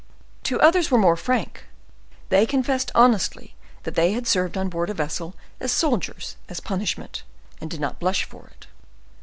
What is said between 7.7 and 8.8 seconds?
not blush for it.